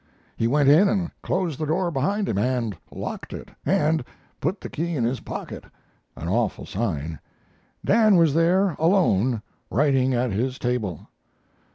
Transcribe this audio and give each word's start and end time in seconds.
He 0.35 0.47
went 0.47 0.67
in 0.67 0.87
and 0.89 1.11
closed 1.21 1.59
the 1.59 1.67
door 1.67 1.91
behind 1.91 2.27
him, 2.27 2.39
and 2.39 2.75
locked 2.89 3.33
it, 3.33 3.49
and 3.63 4.03
put 4.39 4.59
the 4.59 4.67
key 4.67 4.95
in 4.95 5.03
his 5.03 5.19
pocket 5.19 5.63
an 6.15 6.27
awful 6.27 6.65
sign. 6.65 7.19
Dan 7.85 8.15
was 8.15 8.33
there 8.33 8.71
alone, 8.79 9.43
writing 9.69 10.15
at 10.15 10.31
his 10.31 10.57
table. 10.57 11.07